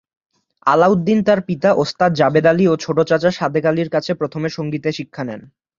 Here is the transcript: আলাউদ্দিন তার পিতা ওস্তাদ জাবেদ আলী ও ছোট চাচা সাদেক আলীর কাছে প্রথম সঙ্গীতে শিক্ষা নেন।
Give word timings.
আলাউদ্দিন 0.67 1.19
তার 1.23 1.39
পিতা 1.47 1.69
ওস্তাদ 1.73 2.11
জাবেদ 2.13 2.45
আলী 2.51 2.65
ও 2.67 2.73
ছোট 2.77 2.97
চাচা 3.09 3.31
সাদেক 3.31 3.65
আলীর 3.65 3.89
কাছে 3.89 4.11
প্রথম 4.13 4.41
সঙ্গীতে 4.57 4.89
শিক্ষা 4.91 5.23
নেন। 5.23 5.41